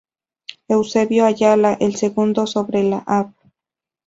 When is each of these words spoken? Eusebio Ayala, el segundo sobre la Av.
Eusebio 0.67 1.27
Ayala, 1.27 1.77
el 1.79 1.95
segundo 1.95 2.47
sobre 2.47 2.81
la 2.81 3.03
Av. 3.05 3.31